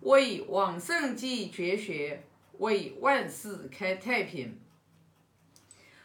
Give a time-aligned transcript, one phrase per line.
[0.00, 2.24] 为往圣继绝学，
[2.58, 4.60] 为万世开太平。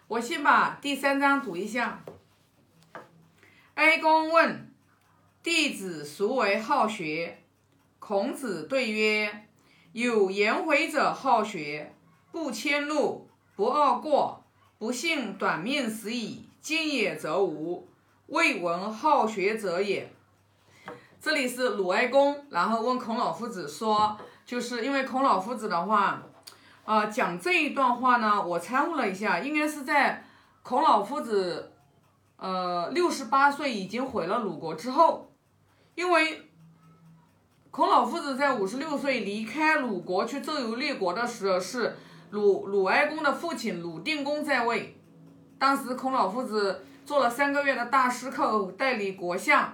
[0.08, 2.04] 我先把第三章读一下。
[3.76, 4.72] 哀公问
[5.44, 7.44] 弟子孰为好学？
[8.00, 9.48] 孔子对曰：
[9.92, 11.94] 有颜回者好学，
[12.32, 14.44] 不迁怒，不贰过，
[14.78, 16.46] 不幸短命死矣。
[16.62, 17.88] 今也则无，
[18.28, 20.12] 未闻好学者也。
[21.22, 26.24] 这里是鲁哀公，然后问孔老夫子说，就是因为孔老夫子的话，
[26.86, 30.24] 啊，讲这一段话呢，我参悟了一下，应该是在
[30.64, 31.74] 孔老夫子，
[32.38, 35.32] 呃，六十八岁已经毁了鲁国之后，
[35.96, 36.46] 因为。
[37.72, 41.96] 孔老夫子在五十六岁离开鲁国去周游列国的时候，是
[42.32, 45.00] 鲁鲁哀公的父亲鲁定公在位。
[45.60, 49.72] 当时孔老夫子做了三个月的大司寇，代理国相，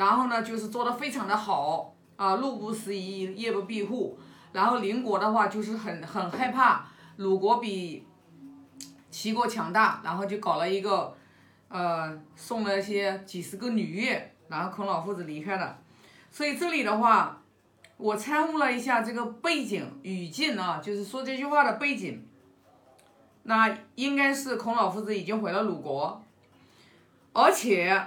[0.00, 4.18] 然后呢，就是做的非常的好啊，路不拾遗，夜不闭户。
[4.50, 8.06] 然后邻国的话就是很很害怕鲁国比
[9.10, 11.14] 齐国强大，然后就搞了一个，
[11.68, 15.76] 呃，送了些几十个女乐，然后孔老夫子离开了。
[16.30, 17.42] 所以这里的话，
[17.98, 22.26] 我参悟了一下这个背景语境啊，就是说这句话的背景。
[23.42, 26.24] 那应该是孔老夫子已经回了鲁国，
[27.34, 28.02] 而且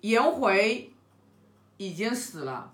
[0.00, 0.92] 颜回
[1.78, 2.70] 已经死了。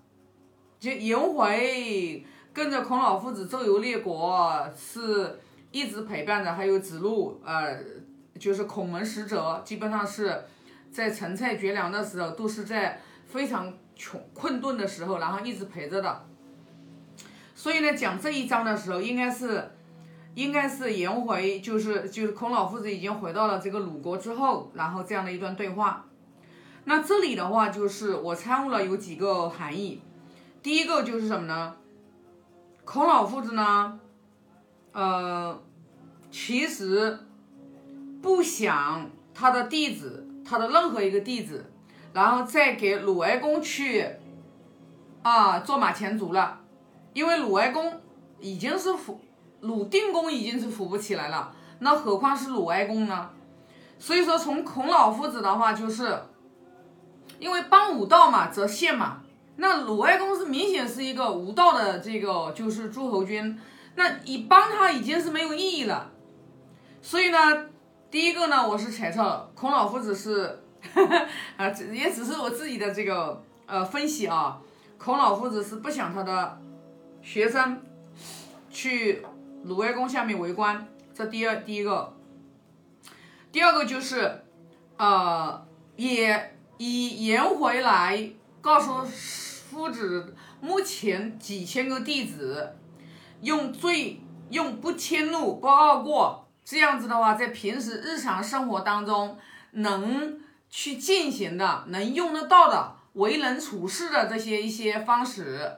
[0.81, 5.39] 就颜回跟着孔老夫子周游列国，是
[5.71, 7.79] 一直陪伴着，还有子路，呃，
[8.39, 10.45] 就是孔门使者，基本上是
[10.91, 13.73] 在陈蔡绝粮的时候，都是在非常。
[13.97, 16.27] 穷困顿的时候，然后一直陪着的，
[17.55, 19.71] 所以呢，讲这一章的时候，应该是，
[20.35, 26.05] 应该是颜回，就是就是孔老夫子已经回到了这个鲁国之后，然后这样的一段对话。
[26.85, 30.01] 那这里的话，就是我参悟了有几个含义。
[30.63, 31.75] 第一个就是什么呢？
[32.85, 33.99] 孔老夫子呢，
[34.93, 35.63] 呃，
[36.31, 37.19] 其实
[38.21, 41.71] 不想他的弟子，他的任何一个弟子。
[42.13, 44.09] 然后再给鲁哀公去，
[45.23, 46.61] 啊，做马前卒了，
[47.13, 48.01] 因为鲁哀公
[48.39, 49.21] 已经是扶，
[49.63, 53.31] 鲁定公已经是扶不起来了，那何况是鲁哀公呢？
[53.99, 56.17] 所以说，从孔老夫子的话，就是
[57.45, 59.21] 因为帮武道嘛，则献嘛。
[59.57, 63.61] 那鲁哀公是明显是一个无道的这个就是诸侯君，
[63.97, 66.11] 那你帮他已经是没有意义了。
[67.03, 67.39] 所以呢，
[68.11, 70.61] 第一个呢，我是猜测孔老夫子是。
[71.57, 74.59] 啊，也只是我自己的这个呃分析啊。
[74.99, 76.59] 孔老夫子是不想他的
[77.23, 77.83] 学生
[78.71, 79.25] 去
[79.65, 82.15] 鲁哀公下面为官，这第二第一个。
[83.51, 84.45] 第二个就是
[84.99, 85.67] 呃，
[85.97, 88.31] 也以颜回来
[88.61, 92.77] 告诉夫子，目前几千个弟子
[93.43, 94.21] 用最
[94.51, 99.39] 用不迁怒不贰过这样子的话，在平时日常生活当中
[99.73, 100.41] 能。
[100.77, 105.71] 去进行的能用得到的为人处事的这些一些方式，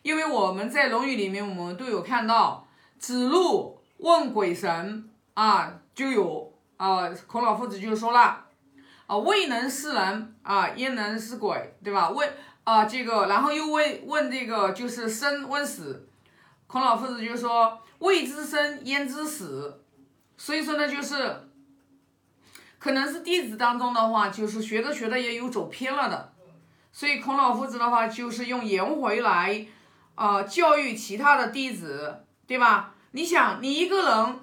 [0.00, 2.66] 因为我们在《论语》里面，我们都有看到
[2.98, 8.46] 子路问鬼神啊，就有啊，孔老夫子就说了
[9.08, 12.08] 啊，未能是人啊，焉能是鬼，对吧？
[12.10, 12.32] 问
[12.62, 16.08] 啊，这个，然后又问问这个就是生问死，
[16.68, 19.82] 孔老夫子就说未知生焉知死，
[20.36, 21.44] 所以说呢，就是。
[22.80, 26.32] 可能是弟子当中的话，就是学着学着也有走偏了的，
[26.92, 29.66] 所以孔老夫子的话就是用颜回来，
[30.14, 32.94] 啊教育其他的弟子，对吧？
[33.10, 34.40] 你想，你一个人，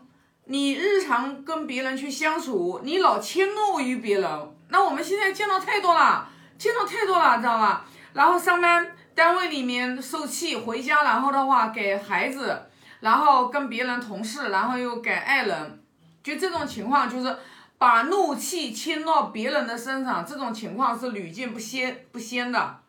[0.48, 4.30] 你日常跟别人去相处，你老迁怒于别人，
[4.70, 6.28] 那我们现在见到太多了，
[6.58, 7.86] 见到太多了，知道吧？
[8.14, 15.84] 然后上班单位里面受气，回家然后的话给孩子，然后跟别人同事，然后又给爱人，
[16.24, 17.38] 就这种情况就是。
[17.78, 22.80] 把怒气倾到别人的身上，这种情况是屡见不鲜不鲜的。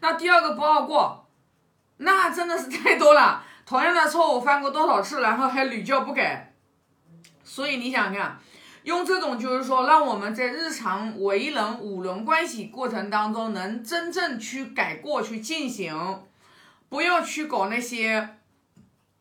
[0.00, 1.26] 那第二个不好过，
[1.96, 3.42] 那真的是太多了。
[3.64, 6.52] 同样的错误犯过多少次，然后还屡教不改。
[7.42, 8.38] 所以你想看，
[8.86, 16.22] 用这种就是说，让我们在日常为人五伦关系过程当中，能真正去改过去进行，
[16.88, 18.36] 不要去搞那些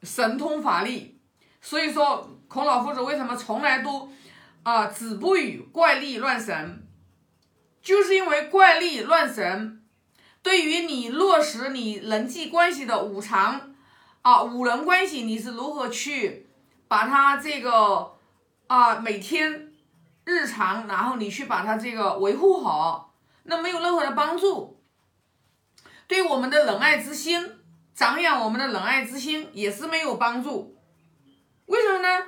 [0.03, 1.19] 神通法力。
[1.61, 4.07] 所以说，孔老夫子为什么从来都？
[4.61, 6.83] 啊，子不语怪力乱神，
[7.81, 9.81] 就是因为怪力乱神，
[10.43, 13.73] 对于你落实你人际关系的五常
[14.21, 16.45] 啊，五人关系，你是如何去
[16.87, 18.14] 把它这个
[18.67, 19.73] 啊每天
[20.23, 23.13] 日常，然后你去把它这个维护好，
[23.43, 24.81] 那没有任何的帮助。
[26.07, 27.59] 对我们的仁爱之心
[27.93, 30.77] 长养我们的仁爱之心也是没有帮助。
[31.65, 32.25] 为什么呢？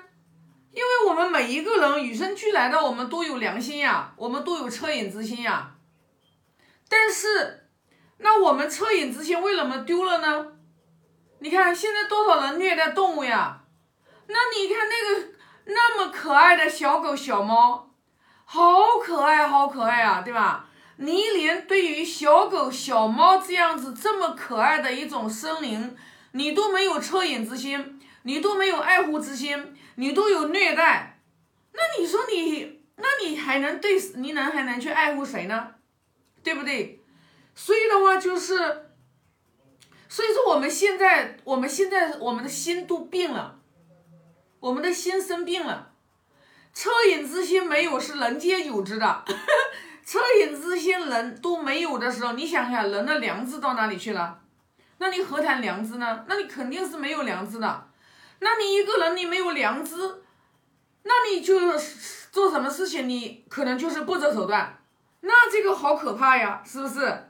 [0.72, 5.76] 因为我们每一个人与生俱来的，我们都有良心呀，我们都有恻隐之心呀。
[6.88, 7.68] 但是，
[8.20, 10.54] 那我们恻隐之心为什么丢了呢？
[11.40, 13.64] 你看现在多少人虐待动物呀？
[14.28, 15.28] 那你看那个
[15.68, 17.90] 那么可爱的小狗小猫，
[18.46, 20.68] 好可爱好可爱啊，对吧？
[20.98, 25.96] 你连对于小狗小猫这样子这么可爱的一种生灵，
[26.32, 31.20] 你都没有恻隐之心，你都没有爱护之心，你都有虐待，
[31.74, 35.76] 那你说你，那你还能对，你能还能去爱护谁呢？
[36.44, 37.02] 对不对？
[37.54, 38.84] 所以的话就是。
[40.10, 43.60] 所以说，我们现在，我们现在，我们的心都病了，
[44.60, 45.92] 我们的心生病了。
[46.74, 49.26] 恻隐之心没有是人皆有之的，
[50.06, 54.40] 恻隐之心人都没有的时候，你想想，人的良知到哪里去了？
[55.00, 56.26] 那你何谈良知呢？
[56.28, 57.88] 那你肯定是没有良知的。
[58.40, 59.96] 那你一个人，你没有良知，
[61.04, 61.60] 那你就
[62.32, 64.78] 做什么事情，你可能就是不择手段。
[65.22, 67.30] 那这个好可怕呀，是不是？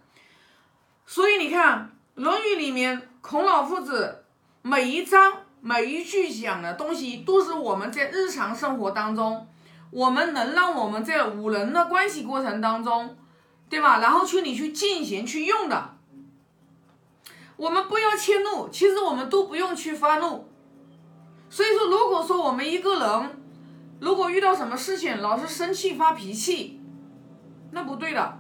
[1.05, 1.91] 所以你看。
[2.19, 4.25] 《论语》里面，孔老夫子
[4.63, 9.45] 每一章每一句讲的东西，都是我们在日常生活当中，
[9.91, 13.17] 我们能让我们在五人的关系过程当中，
[13.67, 13.99] 对吧？
[13.99, 15.97] 然后去你去进行去用的。
[17.57, 20.47] 我们不要迁怒，其实我们都不用去发怒。
[21.49, 23.41] 所以说，如果说我们一个人，
[23.99, 26.79] 如果遇到什么事情老是生气发脾气，
[27.71, 28.39] 那不对的，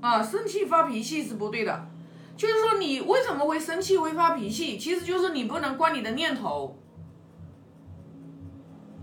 [0.00, 1.88] 啊，生气发脾气是不对的。
[2.36, 4.76] 就是说，你为什么会生气、会发脾气？
[4.76, 6.76] 其实就是你不能关你的念头。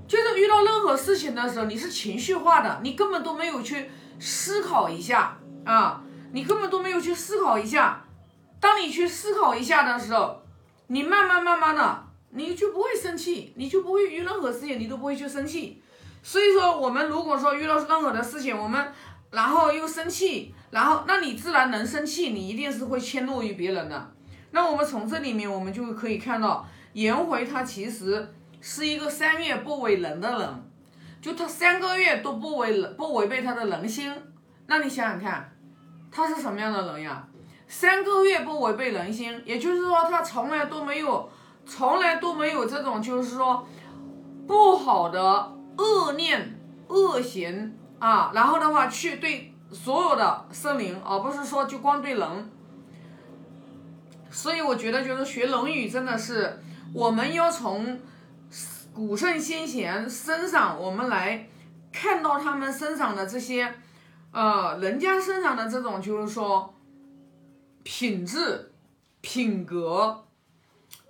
[0.07, 3.89] 就是遇到任何事情的时候，你是情绪化的，你根本都没有去
[4.19, 6.03] 思考一下啊！
[6.33, 8.05] 你根本都没有去思考一下。
[8.59, 10.43] 当你去思考一下的时候，
[10.87, 15.81] 你慢慢慢慢的，你就不会生气，你就不会遇任何事情，你都不会去生气。
[16.21, 18.93] 所以说，我们如果说遇到任何的事情，我们
[19.31, 20.53] 然后又生气。
[20.69, 24.11] 然后，那你自然能生气，你一定是会迁怒于别人的。
[24.51, 30.71] 那我们从这里面，我们就可以看到，颜回他其实是一个三月不为人的人，
[31.21, 34.13] 就他三个月都不违人不违背他的人心。
[34.67, 35.53] 那你想想看，
[36.09, 37.27] 他是什么样的人呀？
[37.67, 41.29] 三个月不违背人心，也就是说他从来都没有，
[41.65, 43.67] 从来都没有这种就是说
[44.47, 45.21] 不好的
[45.77, 46.57] 恶念、
[46.87, 48.31] 恶行啊。
[48.33, 49.47] 然后的话去对。
[49.73, 52.51] 所有的生灵，而不是说就光对人。
[54.29, 56.59] 所以我觉得，就是学《论语》真的是
[56.93, 57.97] 我们要从
[58.93, 61.47] 古圣先贤身上，我们来
[61.89, 63.73] 看到他们身上的这些，
[64.33, 66.75] 呃，人家身上的这种就是说
[67.83, 68.73] 品质、
[69.21, 70.25] 品格。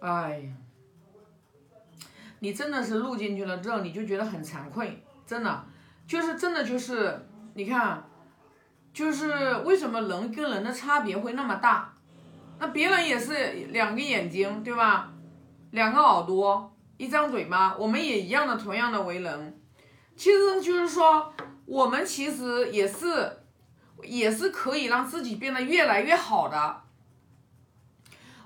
[0.01, 0.53] 哎呀，
[2.37, 5.65] 你真的是录进去了之后，你就觉得很惭愧，真的，
[6.11, 8.03] 就是真的就是你看。
[8.93, 11.93] 就是为什么人跟人的差别会那么大？
[12.59, 13.33] 那别人也是
[13.69, 15.09] 两个眼睛，对吧？
[15.71, 19.61] 两个耳朵，一张嘴巴，我们也一样的，同样的为人。
[20.17, 21.33] 其实就是说，
[21.65, 23.31] 我们其实也是，
[24.03, 26.81] 也是可以让自己变得越来越好的。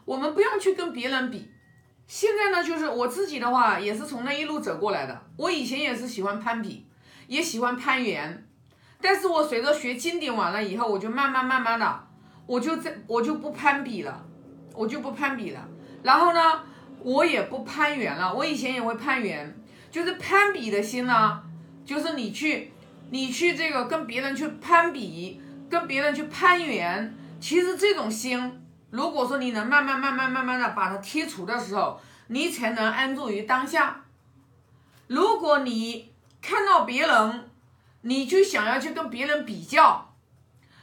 [0.05, 1.51] 我们不要去跟别人比。
[2.05, 5.23] 现在呢，就是我自己的话，也是从那一路走过来的。
[5.37, 6.84] 我以前也是喜欢攀比，
[7.27, 8.47] 也喜欢攀援。
[9.01, 12.07] 但是我随着学经典完了以后，我就慢慢慢慢的，
[12.45, 14.25] 我就在我就不攀比了，
[14.73, 15.67] 我就不攀比了。
[16.01, 16.59] 然后呢，
[16.99, 18.33] 我也不攀援了。
[18.33, 19.55] 我以前也会攀援，
[19.91, 21.41] 就是攀比的心呢，
[21.85, 22.71] 就是你去，
[23.11, 27.15] 你去这个跟别人去攀比，跟别人去攀援。
[27.39, 34.03] 其实这种心，如果说你能慢慢慢慢慢慢的把它剔除的时候，你才能安住于当下。
[35.07, 36.11] 如果你
[36.47, 37.49] 看到别人，
[38.01, 40.13] 你就想要去跟别人比较，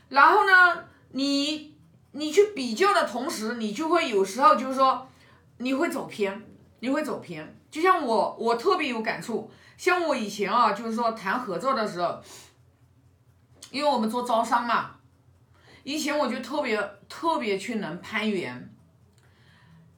[0.09, 1.77] 然后呢，你
[2.11, 5.09] 你去比较的同时，你就会有时候就是说，
[5.59, 6.45] 你会走偏，
[6.81, 7.57] 你会走偏。
[7.71, 9.49] 就像我，我特别有感触。
[9.77, 12.21] 像我以前啊，就是说谈合作的时候，
[13.71, 14.97] 因为我们做招商嘛，
[15.85, 16.77] 以前我就特别
[17.09, 18.69] 特别去能攀援，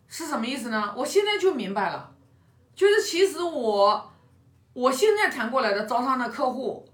[0.08, 0.92] 是什么意思呢？
[0.94, 2.12] 我现在就明白了，
[2.76, 4.12] 就是其实我
[4.74, 6.86] 我现在谈过来的招商的客户。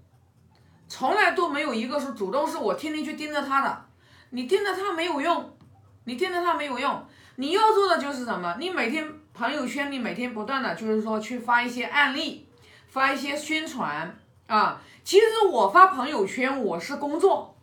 [0.87, 3.85] 从来都没有一个是主动，是我天天去盯着他的。
[4.31, 5.57] 你盯着他没有用，
[6.03, 7.05] 你盯着他没有用。
[7.37, 8.57] 你要做的就是什么？
[8.59, 12.49] 你每天朋友圈，你每天不断的就是说去发一些案例，
[12.89, 14.13] 发一些宣传
[14.47, 14.81] 啊。
[15.05, 17.57] 其实我发朋友圈，我是工作，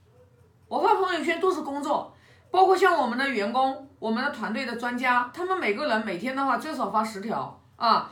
[0.66, 2.14] 我发朋友圈都是工作。
[2.50, 8.10] 包括像我们的员工、我们的团队的专家，他们每个人每天的话最少发十条啊。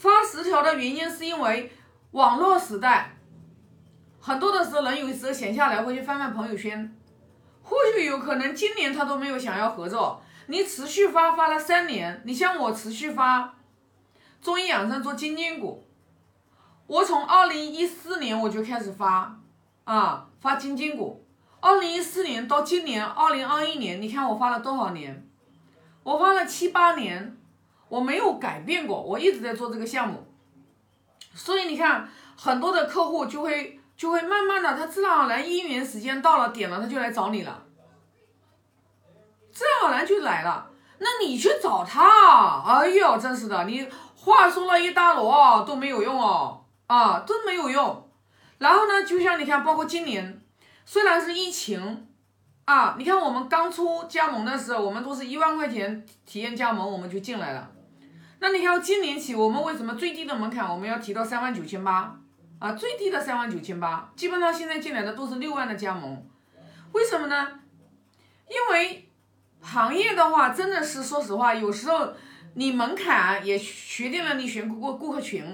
[0.00, 1.70] 发十条的原因是因为
[2.12, 3.14] 网络时代，
[4.18, 6.96] 很多的时候人有时候闲下来会去翻翻朋友圈，
[7.62, 13.56] 或许有可能今年他都没有想要合作，你持续发发了三年，你像我持续发
[14.40, 15.86] 中医养生做金筋骨，
[16.86, 19.38] 我从二零一四年我就开始发
[19.84, 21.26] 啊发金筋骨，
[21.60, 25.28] 二零一四年到今年二零二一年，你看我发了多少年？
[26.02, 27.36] 我发了七八年。
[27.90, 30.24] 我没有改变过，我一直在做这个项目，
[31.34, 37.64] 所以你看，很多的客户就会就会慢慢的，他自然而然姻缘时间到了，点了他就来找你了，
[39.52, 40.70] 自然而然就来了。
[40.98, 48.08] 那你去找他，哎呦，真是的，你话说了一大摞都没有用哦，啊，都没有用。
[48.58, 50.40] 然后呢，就像你看，包括今年，
[50.86, 52.06] 虽然是疫情。
[52.66, 57.68] 啊，你看我们刚出加盟的时候，我们都是一万块钱体验加盟，我们就进来了。
[58.42, 62.18] 那你看今年起，我们为什么最低的门槛我们要提到三万九千八
[62.58, 62.72] 啊？
[62.72, 66.26] 最低的三万九千八，基本上现在进来的都是六万的加盟，
[66.92, 67.48] 为什么呢？
[68.48, 69.10] 因为
[69.60, 72.14] 行业的话，真的是说实话，有时候
[72.54, 75.44] 你门槛也决定了你选顾顾客群，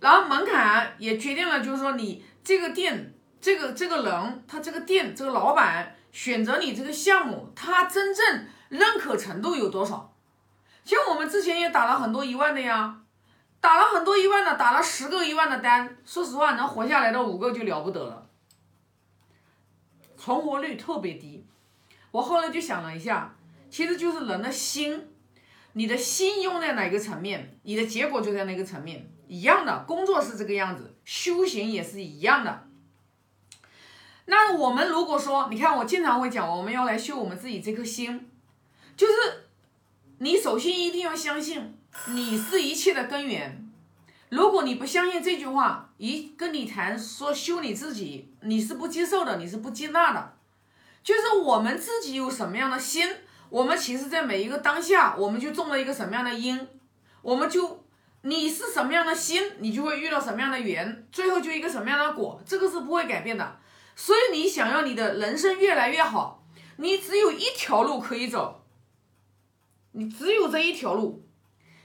[0.00, 10.09] 然后门槛也决定了，就是说你这个店，这个这个人，他这个店这个老板选择你这个项目，他真正认可程度有多少？
[10.90, 13.02] 像我们之前也打了很多一万的呀，
[13.60, 18.26] 打了很多一万的，打了十个一万的单，说实话，能活下来的五个就了不得了，
[20.16, 21.46] 存活率特别低。
[22.10, 23.36] 我后来就想了一下，
[23.70, 25.12] 其实就是人的心，
[25.74, 29.08] 你的心用在哪个层面，你的结果就在那个层面。
[29.28, 32.66] 一样的工作是这个样子，修行也是一样的。
[34.24, 38.28] 那我们如果说，你看我经常会讲，我们要来修我们自己这颗心，
[38.96, 39.12] 就是。
[40.22, 41.74] 你首先一定要相信，
[42.08, 43.66] 你是一切的根源。
[44.28, 50.34] 如果你不相信这句话，一跟你谈说修你自己，你是不接受的，你是不接纳的。
[51.02, 53.08] 就是我们自己有什么样的心，
[53.48, 56.68] 我们其实在每一个当下，我们就种了一个什么样的因，
[57.22, 57.82] 我们就
[58.20, 63.58] 你是什么样的心，你就会遇到什么样的缘，最后就一个什么样的果，这个是不会改变的。
[63.96, 66.44] 所以你想要你的人生越来越好，
[66.76, 68.58] 你只有一条路可以走。
[69.92, 71.28] 你只有这一条路，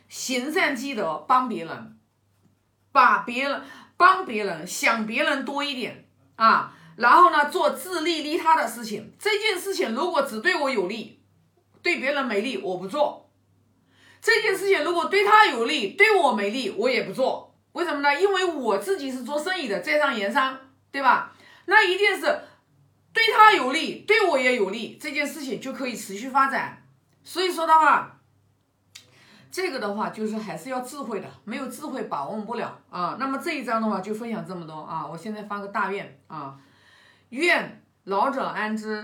[0.08, 1.98] 行善积德，帮别人，
[2.92, 3.62] 把别人
[3.98, 9.14] 帮别人，想别人多一点啊，然后呢，做自利利他的事情。
[9.18, 11.24] 这件事情如果只对我有利，
[11.82, 13.32] 对别人没利，我不做。
[14.22, 17.56] 这件事情如果对他有利，对我没利，我也不做。
[17.74, 18.22] 为什么呢？
[18.22, 20.58] 因为我自己是做生意的，在上盐商，
[20.92, 21.36] 对吧？
[21.66, 22.22] 那一定是
[23.12, 26.85] 对他有利，对我也有利，这件事情就可以持续发展。
[27.26, 28.22] 所以说的话，
[29.52, 33.18] 这个的话就是还是要智慧的，没有智慧把握不了啊。
[33.20, 35.06] 那么这一章的话就分享这么多啊。
[35.06, 36.56] 我现在发个大愿啊，
[37.30, 39.04] 愿老者安之，